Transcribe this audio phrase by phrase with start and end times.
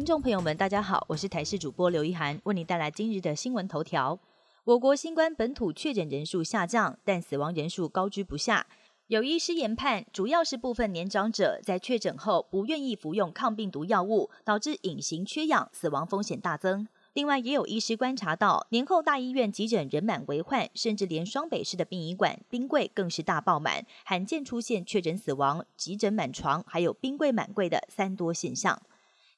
[0.00, 4.18] 听众朋友们，大家好，我是台视主播刘一涵，为您带来今日的新闻头条。
[4.64, 8.66] 我国新冠本土确诊人数下降，但死亡人数高居不下。
[9.08, 16.88] 有医师研判，主要是部分年长者在确诊后不愿意服用抗病毒药物，导致隐形缺氧，死亡风险大增。
[17.12, 28.80] 另外，也有医师观察到，年后大医院急诊人满为患，甚至连双北市的殡仪馆冰柜更是大爆满，罕见出现确诊死亡、急诊满床，还有冰柜满柜的三多现象。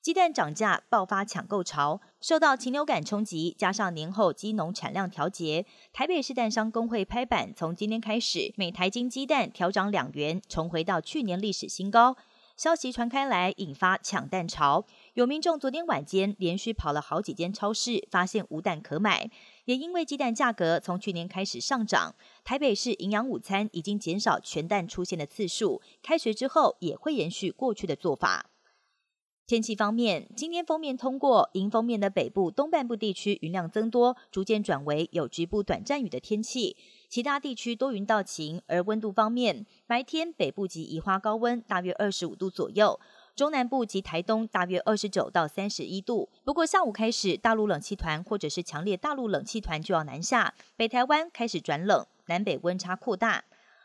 [0.03, 12.17] 鸡蛋涨价爆发抢购潮，受到禽流感冲击，加上年后鸡农产量调节，台北市蛋商工会拍板，从今天开始，每台斤鸡蛋调涨两元，重回到去年历史新高。
[12.57, 14.85] 消息传开来，引发抢蛋潮。
[15.15, 19.31] 有民众昨天晚间连续跑了好几间超市，发现无蛋可买。
[19.67, 25.81] 也因为鸡蛋价格从去年开始上涨，台北市营养午餐已经减少全蛋出现的次数。
[26.03, 28.47] 开学之后也会延续过去的做法。
[29.45, 36.77] 天气方面，今天封面通过迎风面的北部、东半部地区云量增多，逐渐转为有局部短暂雨的天气。
[37.09, 38.63] 其他地区多云到晴。
[38.67, 42.99] 而温度方面，白天北部及宜花高温大约二十五度左右，
[43.35, 46.31] 中南部及台东大约二十九到三十一度。
[46.45, 53.45] 不过下午开始，大陆冷气团或者是强烈大陆冷气团就要南下，北台湾开始转冷，南北温差扩大。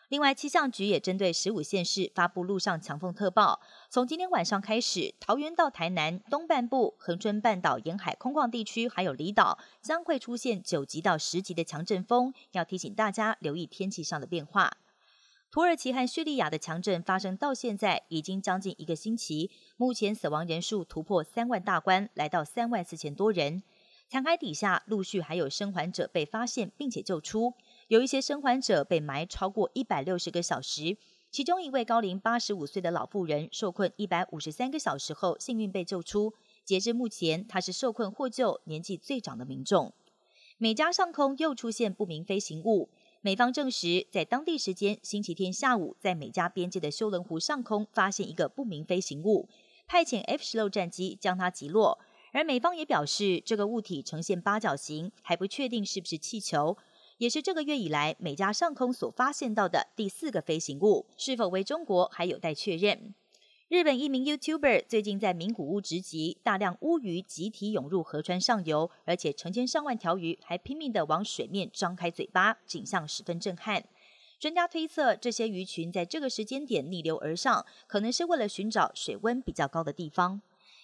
[0.09, 3.59] 另外，气象局也针对十五县市发布陆上强风特报。
[3.89, 14.77] 从今天晚上开始，桃园到台南东半部、恒春半岛沿海空旷地区，还有离岛，将会出现九级到十级的强阵风，要提醒大家留意天气上的变化。
[15.51, 23.61] 土耳其和叙利亚的强震发生到现在已经将近一个星期，目前死亡人数突破三万大关，来到三万四千多人。
[24.09, 27.55] 残骸底下陆续还有生还者被发现并且救出。
[27.87, 30.97] 有一些生还者被埋超过一百六十个小时，
[31.31, 36.33] 其中一位高龄八十五岁的老妇人受困一百五十三个小时后幸运被救出。
[36.65, 39.93] 截至目前，她是受困获救年纪最长的民众。
[40.57, 42.89] 美加上空又出现不明飞行物，
[43.21, 49.47] 美方证实在当地时间星期天下午，在美加边界的休伦湖上空发现一个不明飞行物，
[49.87, 51.99] 派遣 F 十六战机将它击落。
[52.33, 56.77] 而美方也表示，这个物体呈现八角形，还不确定是不是气球。
[57.17, 63.15] 也是这个月以来美加上空所发现到的第四个飞行物，是否为中国还有待确认。
[63.69, 73.83] 日本一名 YouTuber 最近在名古屋直击，大量乌鱼集体涌入河川上游，而且成千上万条鱼还拼命的往水面张开嘴巴，景象十分震撼。
[74.39, 80.41] 专家推测，这些鱼群在这个时间点逆流而上，可能是为了寻找水温比较高的地方。